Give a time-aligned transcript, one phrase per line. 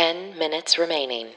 [0.00, 1.28] 10 minutes remaining.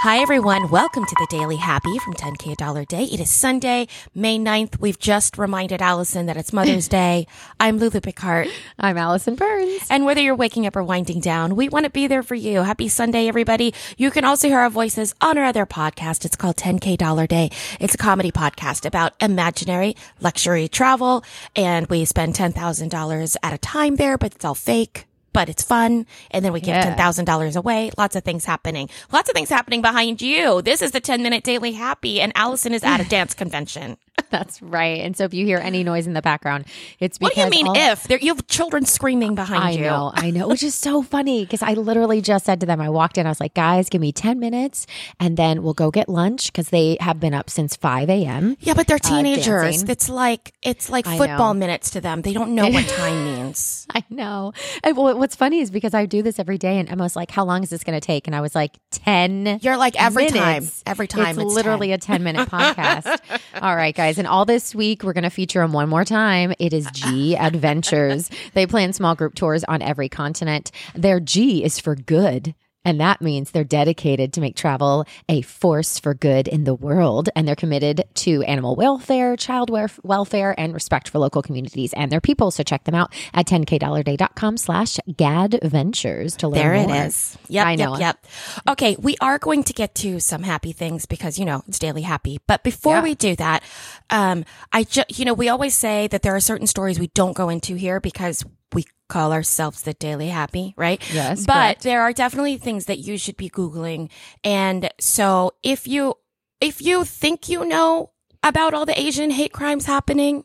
[0.00, 0.70] Hi, everyone.
[0.70, 3.04] Welcome to the Daily Happy from 10K a Dollar Day.
[3.04, 4.80] It is Sunday, May 9th.
[4.80, 7.28] We've just reminded Allison that it's Mother's Day.
[7.60, 8.48] I'm Lulu Picard.
[8.76, 9.86] I'm Allison Burns.
[9.88, 12.64] And whether you're waking up or winding down, we want to be there for you.
[12.64, 13.72] Happy Sunday, everybody.
[13.96, 16.24] You can also hear our voices on our other podcast.
[16.24, 17.50] It's called 10K Dollar Day.
[17.78, 21.22] It's a comedy podcast about imaginary luxury travel.
[21.54, 26.06] And we spend $10,000 at a time there, but it's all fake but it's fun.
[26.30, 26.94] And then we give Yeah.
[26.96, 27.90] $10,000 away.
[27.98, 28.88] Lots of things happening.
[29.12, 30.62] Lots of things happening behind you.
[30.62, 33.96] This is the 10 minute daily happy and Allison is at a dance convention.
[34.30, 35.00] That's right.
[35.00, 36.66] And so if you hear any noise in the background,
[37.00, 38.04] it's What because do you mean if?
[38.04, 39.84] There, you have children screaming behind I you.
[39.84, 42.80] I know, I know, which is so funny because I literally just said to them,
[42.80, 44.86] I walked in, I was like, guys, give me 10 minutes
[45.18, 48.56] and then we'll go get lunch because they have been up since 5 a.m.
[48.60, 49.46] Yeah, but they're uh, teenagers.
[49.46, 49.88] dancing.
[49.88, 52.22] it's like it's like football minutes to them.
[52.22, 53.86] They don't know what time means.
[53.94, 54.52] I know.
[54.84, 57.62] Well, what's funny is because I do this every day and Emma's like, how long
[57.62, 58.26] is this going to take?
[58.26, 61.38] And I was like, 10 You're like every time, every time.
[61.38, 61.94] It's, It's, literally 10.
[61.94, 63.18] a 10 minute podcast.
[63.60, 64.17] all right, guys.
[64.18, 66.52] And all this week, we're going to feature them one more time.
[66.58, 68.30] It is G Adventures.
[68.54, 70.70] They plan small group tours on every continent.
[70.94, 72.54] Their G is for good.
[72.88, 77.28] And that means they're dedicated to make travel a force for good in the world.
[77.36, 79.68] And they're committed to animal welfare, child
[80.02, 82.50] welfare, and respect for local communities and their people.
[82.50, 86.64] So check them out at 10kdollarday.com slash gadventures to learn more.
[86.64, 87.04] There it more.
[87.04, 87.36] is.
[87.48, 87.98] Yep, I yep, know.
[87.98, 88.26] yep.
[88.66, 92.00] Okay, we are going to get to some happy things because you know it's daily
[92.02, 92.40] happy.
[92.46, 93.02] But before Yeah.
[93.02, 93.62] we do that,
[94.08, 97.36] um, I just you know we always say that there are certain stories we don't
[97.36, 101.02] go into here because we call ourselves the daily happy, right?
[101.12, 101.82] Yes, But correct.
[101.82, 104.10] there are definitely things that you should be googling,
[104.44, 106.14] and so if you
[106.60, 108.10] if you think you know
[108.42, 110.44] about all the Asian hate crimes happening,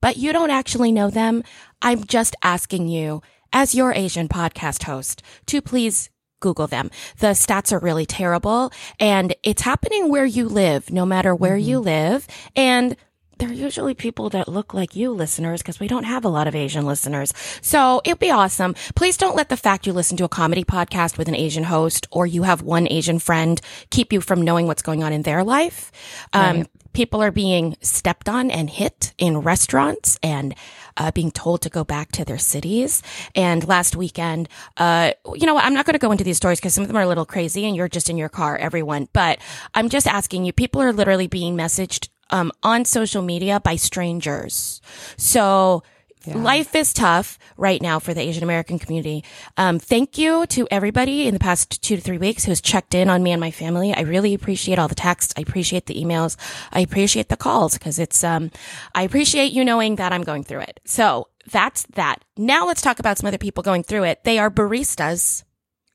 [0.00, 1.42] but you don't actually know them,
[1.80, 6.90] I'm just asking you, as your Asian podcast host, to please Google them.
[7.20, 11.68] The stats are really terrible and it's happening where you live, no matter where mm-hmm.
[11.70, 12.26] you live.
[12.54, 12.96] And
[13.38, 16.54] they're usually people that look like you listeners because we don't have a lot of
[16.54, 17.32] Asian listeners.
[17.60, 18.74] So it'd be awesome.
[18.94, 22.06] Please don't let the fact you listen to a comedy podcast with an Asian host
[22.10, 23.60] or you have one Asian friend
[23.90, 25.90] keep you from knowing what's going on in their life.
[26.32, 30.54] Um, people are being stepped on and hit in restaurants and
[30.96, 33.02] uh, being told to go back to their cities.
[33.34, 35.64] And last weekend, uh, you know what?
[35.64, 37.26] I'm not going to go into these stories because some of them are a little
[37.26, 39.08] crazy and you're just in your car, everyone.
[39.12, 39.40] But
[39.74, 44.80] I'm just asking you, people are literally being messaged um, on social media by strangers.
[45.16, 45.82] So
[46.26, 49.24] life is tough right now for the Asian American community.
[49.56, 53.10] Um, thank you to everybody in the past two to three weeks who's checked in
[53.10, 53.92] on me and my family.
[53.92, 55.34] I really appreciate all the texts.
[55.36, 56.36] I appreciate the emails.
[56.72, 58.50] I appreciate the calls because it's, um,
[58.94, 60.80] I appreciate you knowing that I'm going through it.
[60.84, 62.24] So that's that.
[62.36, 64.24] Now let's talk about some other people going through it.
[64.24, 65.44] They are baristas.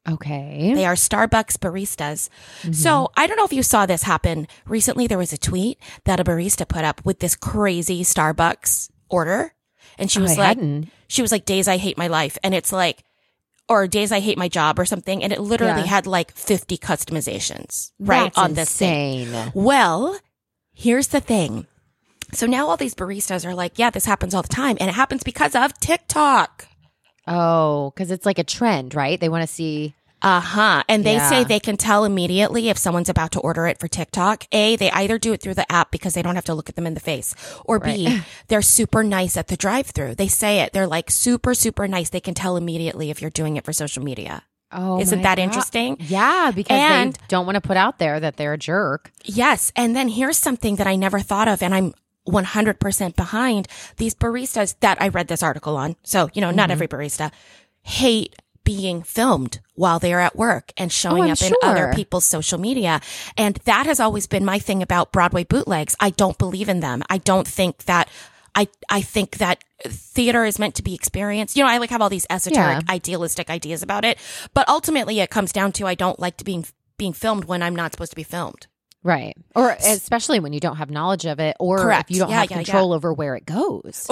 [0.07, 0.73] Okay.
[0.75, 2.29] They are Starbucks baristas.
[2.61, 2.71] Mm-hmm.
[2.73, 5.07] So I don't know if you saw this happen recently.
[5.07, 9.53] There was a tweet that a barista put up with this crazy Starbucks order.
[9.97, 10.89] And she Oh, was I like, hadn't.
[11.07, 12.37] she was like, days I hate my life.
[12.43, 13.03] And it's like,
[13.67, 15.21] or days I hate my job or something.
[15.23, 15.87] And it literally Yeah.
[15.87, 19.27] had like 50 customizations right That's on this thing.
[19.53, 20.17] Well,
[20.73, 21.67] here's the thing.
[22.31, 24.77] So now all these baristas are like, yeah, this happens all the time.
[24.79, 26.67] And it happens because of TikTok.
[27.29, 29.19] Oh, because it's like a trend, right?
[29.19, 29.93] They want to see.
[30.21, 30.83] Uh huh.
[30.89, 34.43] And they say they can tell immediately if someone's about to order it for TikTok.
[34.51, 36.75] A, they either do it through the app because they don't have to look at
[36.75, 38.19] them in the face, or B,
[38.49, 40.15] they're super nice at the drive through.
[40.15, 40.73] They say it.
[40.73, 42.09] They're like super, super nice.
[42.09, 44.43] They can tell immediately if you're doing it for social media.
[44.73, 45.43] Oh, Isn't that God.
[45.43, 45.95] interesting?
[46.01, 49.11] Yeah, because And- they don't want to put out there that they're a jerk.
[49.23, 49.71] Yes.
[49.75, 51.93] And then here's something that I never thought of and I'm
[52.27, 55.95] 100% behind these baristas that I read this article on.
[56.03, 56.71] So, you know, not mm-hmm.
[56.73, 57.31] every barista
[57.81, 62.25] hate being filmed while they're at work and oh, showing I'm up in other people's
[62.25, 63.01] social media.
[63.35, 65.95] And that has always been my thing about Broadway bootlegs.
[65.99, 67.01] I don't believe in them.
[67.09, 68.09] I don't think that
[68.53, 71.55] I, I think that theater is meant to be experienced.
[71.55, 72.93] You know, I like have all these esoteric, Yeah.
[72.93, 74.17] idealistic ideas about it,
[74.53, 76.65] but ultimately it comes down to I don't like to being
[76.97, 78.67] being filmed when I'm not supposed to be filmed.
[79.03, 79.35] Right.
[79.55, 82.09] Or especially when you don't have knowledge of it or Correct.
[82.09, 82.63] if you don't Yeah, have yeah, yeah.
[82.63, 84.09] control over where it goes.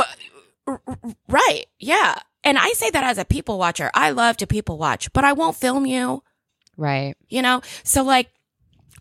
[1.27, 1.65] Right.
[1.79, 2.15] Yeah.
[2.43, 3.91] And I say that as a people watcher.
[3.93, 6.23] I love to people watch, but I won't film you,
[6.77, 7.15] Right.
[7.29, 7.61] you know?
[7.83, 8.29] So like,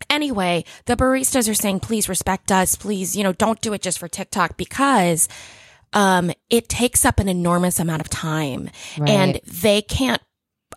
[0.09, 2.75] anyway, the baristas are saying, please respect us.
[2.75, 5.29] Please, you know, don't do it just for TikTok because,
[5.93, 9.09] um, it takes up an enormous amount of time Right.
[9.09, 10.21] and they can't,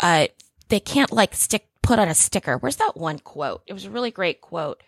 [0.00, 0.28] uh,
[0.68, 2.56] they can't like stick, put on a sticker.
[2.56, 3.62] Where's that one quote?
[3.66, 4.80] It was a really great quote.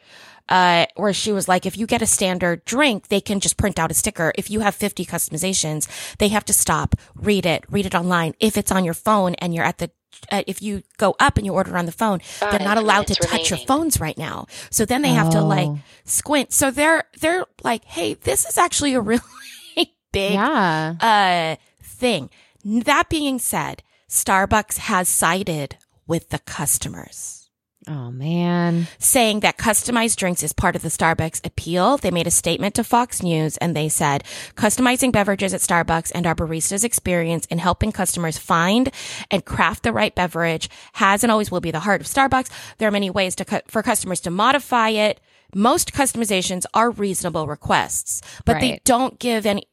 [0.49, 3.79] Uh, where she was like, if you get a standard drink, they can just print
[3.79, 4.33] out a sticker.
[4.37, 5.89] If you have 50 customizations,
[6.19, 8.35] they have to stop, read it, read it online.
[8.41, 9.91] If it's on your phone and you're at the
[10.31, 13.15] uh, if you go up and you order on the phone, they're not allowed to
[13.15, 14.47] minutes touch your phones right now.
[14.71, 15.79] So then they have to like Oh.
[16.05, 16.53] squint.
[16.53, 19.23] So they're they're like, hey, this is actually a really
[20.13, 20.95] big Yeah.
[21.01, 22.31] uh thing.
[22.65, 25.77] That being said, Starbucks has sided
[26.07, 27.39] with the customers
[27.89, 28.87] Oh man.
[29.01, 31.97] saying that customized drinks is part of the Starbucks appeal.
[31.97, 34.23] They made a statement to Fox News and they said,
[34.55, 38.93] customizing beverages at Starbucks and our baristas experience in helping customers find
[39.33, 42.51] and craft the right beverage has and always will be the heart of Starbucks.
[42.79, 45.21] There are many ways to cu- for customers to modify it.
[45.55, 49.65] Most customizations are reasonable requests, but they don't give any.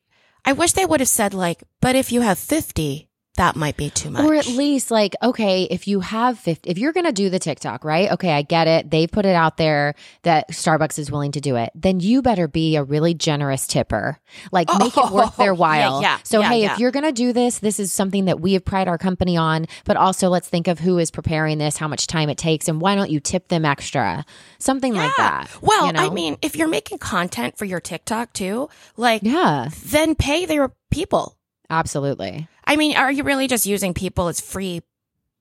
[0.43, 3.89] I wish they would have said like, but if you have 50, that might be
[3.89, 4.25] too much.
[4.25, 7.39] Or at least like, okay, if you have 50, if you're going to do the
[7.39, 8.11] TikTok, right?
[8.11, 8.91] Okay, I get it.
[8.91, 11.69] They put it out there that Starbucks is willing to do it.
[11.73, 14.19] Then you better be a really generous tipper.
[14.51, 16.01] Like make it worth their Oh, yeah, while.
[16.01, 16.73] yeah, so yeah, hey, yeah.
[16.73, 19.37] if you're going to do this, this is something that we have pride our company
[19.37, 22.67] on, but also let's think of who is preparing this, how much time it takes,
[22.67, 24.25] and why don't you tip them extra?
[24.57, 25.47] Something like that.
[25.61, 26.05] Well, you know?
[26.05, 28.67] I mean, if you're making content for your TikTok too,
[28.97, 31.37] like, yeah, then pay their people.
[31.69, 32.47] absolutely.
[32.69, 34.81] I mean, are you really just using people as free,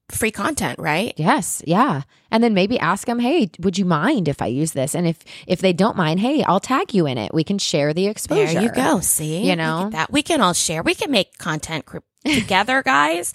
[0.08, 1.12] free content, right?
[1.16, 2.02] Yes, yeah.
[2.30, 5.18] And then maybe ask them, "Hey, would you mind if I use this?" And if
[5.46, 7.34] if they don't mind, "Hey, I'll tag you in it.
[7.34, 9.00] We can share the exposure." There you go.
[9.00, 9.90] See, You know?
[9.92, 10.82] that we can all share.
[10.82, 11.84] We can make content
[12.24, 13.32] together, guys.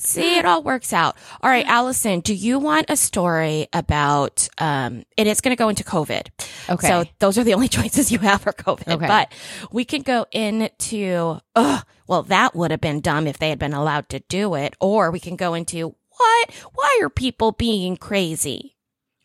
[0.00, 1.16] See, it all works out.
[1.42, 5.68] All right, Allison, do you want a story about, um, and it's going to go
[5.68, 6.28] into COVID.
[6.70, 6.86] Okay.
[6.86, 8.88] So those are the only choices you have for COVID.
[8.88, 9.06] Okay.
[9.06, 9.32] But
[9.70, 13.74] we can go into, oh, well, that would have been dumb if they had been
[13.74, 14.74] allowed to do it.
[14.80, 16.50] Or we can go into, what?
[16.74, 18.76] Why are people being crazy?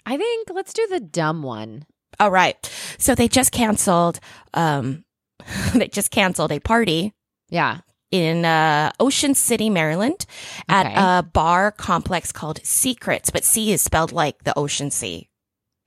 [0.05, 1.85] I think let's do the dumb one.
[2.19, 2.57] All right.
[2.97, 4.19] So they just canceled,
[4.53, 5.05] um,
[5.73, 7.13] they just canceled a party
[7.49, 7.79] Yeah.
[8.15, 10.25] In uh, Ocean City, Maryland,
[10.69, 10.95] at Okay.
[10.95, 15.27] a bar complex called Seacrets, but C is spelled like the ocean sea.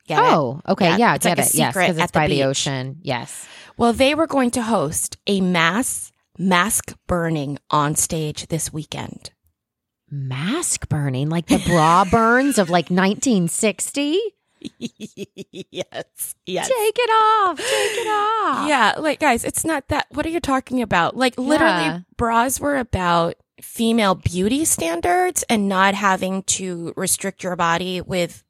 [0.06, 0.24] Get it?
[0.24, 0.90] oh, okay.
[0.90, 1.54] Yeah, Yeah, it's get like a it.
[1.54, 2.44] Yes, secret because it's the by the beach.
[2.44, 2.96] ocean.
[3.02, 3.46] Yes.
[3.76, 9.30] Well, they were going to host a mass mask burning on stage this weekend.
[10.10, 14.18] Mask burning, like the bra burns of like 1960.
[14.78, 16.68] yes, yes.
[16.68, 17.58] Take it off.
[17.58, 18.68] Take it off.
[18.68, 20.06] Yeah, like guys, it's not that.
[20.10, 21.16] What are you talking about?
[21.16, 22.00] Like literally, Yeah.
[22.16, 28.44] bras were about female beauty standards and not having to restrict your body with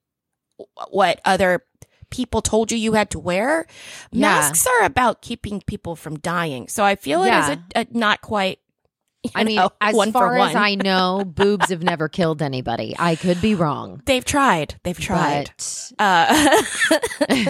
[0.91, 1.65] what other
[2.11, 3.67] people told you you had to wear.
[4.11, 4.21] Yeah.
[4.29, 6.69] Masks are about keeping people from dying.
[6.69, 7.51] So I feel it Yeah.
[7.53, 8.59] is a, a not quite.
[9.35, 10.55] you I mean, know, as far as.
[10.55, 12.95] I know, boobs have never killed anybody.
[12.99, 14.03] I could be wrong.
[14.07, 14.75] They've tried.
[14.85, 15.51] They've tried.
[15.57, 17.45] But Uh,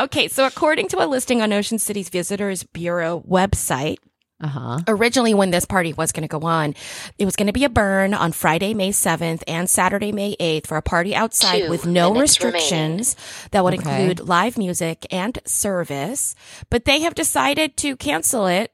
[0.00, 3.98] okay, so according to a listing on Ocean City's Visitors Bureau website,
[4.40, 4.78] uh huh.
[4.88, 6.74] originally when this party was going to go on,
[7.18, 10.66] it was going to be a burn on Friday, May 7th and Saturday, May 8th
[10.66, 13.14] for a party outside Two with no restrictions
[13.52, 14.02] that would Okay.
[14.02, 16.34] include live music and service.
[16.70, 18.72] But they have decided to cancel it,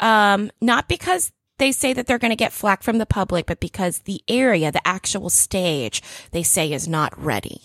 [0.00, 3.60] um, not because they say that they're going to get flack from the public, but
[3.60, 7.60] because the area, the actual stage, they say is not ready.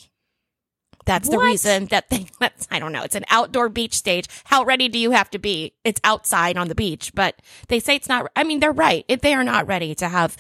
[1.05, 1.45] That's the What?
[1.45, 3.03] reason that they, that's, I don't know.
[3.03, 4.27] It's an outdoor beach stage.
[4.45, 5.73] How ready do you have to be?
[5.83, 9.03] It's outside on the beach, but they say it's not, I mean, they're right.
[9.07, 10.38] They are not ready to have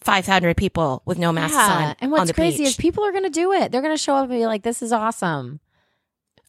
[0.00, 1.96] 500 people with no masks on.
[2.00, 2.68] And on what's the crazy beach.
[2.70, 3.70] is people are going to do it.
[3.72, 5.60] They're going to show up and be like, "This is awesome."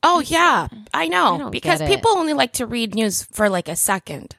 [0.04, 3.70] Oh yeah, I I know don't because people only like to read news for like
[3.70, 4.36] a second.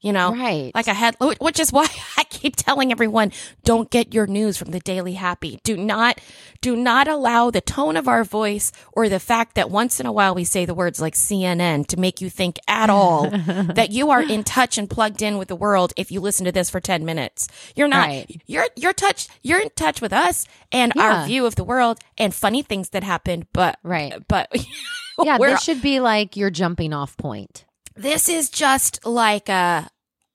[0.00, 0.70] You know, Right.
[0.76, 1.86] like a head, which is why
[2.16, 3.32] I keep telling everyone,
[3.64, 5.58] don't get your news from the Daily Happy.
[5.64, 6.20] Do not,
[6.60, 10.12] do not allow the tone of our voice or the fact that once in a
[10.12, 13.28] while we say the words like CNN to make you think at all
[13.74, 16.52] that you are in touch and plugged in with the world if you listen to
[16.52, 17.48] this for 10 minutes.
[17.74, 18.06] You're not.
[18.06, 18.40] Right.
[18.46, 21.02] You're, you're touch, you're in touch with us and Yeah.
[21.22, 24.14] our view of the world and funny things that happened, but, Right.
[24.28, 24.48] but
[25.24, 27.64] yeah, this should be like your jumping off point.
[27.98, 29.88] This is just like a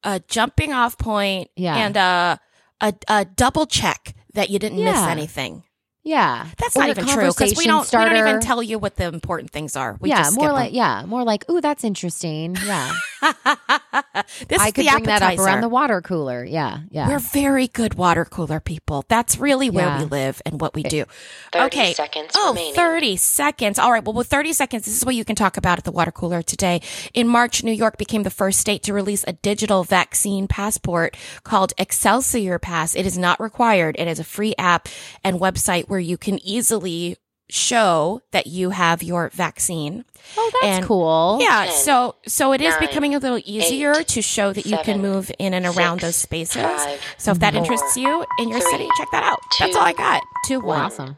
[0.04, 1.76] a jumping off point Yeah.
[1.78, 2.40] and a,
[2.82, 5.64] a a double check that you didn't miss anything.
[6.06, 8.98] Yeah, That's Or not even true because we don't we don't even tell you what
[8.98, 9.96] the important things are.
[10.02, 12.58] We yeah, just more skip like yeah, more like ooh, that's interesting.
[12.66, 16.44] Yeah, this I is could the bring that up around the water cooler.
[16.44, 17.08] Yeah, yeah.
[17.08, 19.06] We're very good water cooler people.
[19.08, 20.00] That's really where Yeah.
[20.00, 21.06] we live and what we do.
[21.54, 21.94] 30 okay.
[21.94, 22.76] seconds oh, remaining.
[22.76, 23.80] 30 seconds.
[23.80, 24.04] All right.
[24.04, 26.42] Well, with 30 seconds, this is what you can talk about at the water cooler
[26.42, 26.82] today.
[27.14, 31.72] In March, New York became the first state to release a digital vaccine passport called
[31.78, 32.94] Excelsior Pass.
[32.94, 33.96] It is not required.
[33.98, 34.90] It is a free app
[35.24, 37.18] and website where you can easily
[37.50, 40.04] show that you have your vaccine.
[40.36, 41.38] Oh, that's And- cool.
[41.40, 44.66] Yeah, Ten, so so it is nine, becoming a little easier eight, to show that
[44.66, 46.64] you can move in and around six, those spaces.
[46.64, 49.40] five, so if that four, interests you in your three, city, check that out.
[49.60, 50.24] That's all I got.
[50.48, 50.80] Two one.
[50.82, 51.18] Awesome.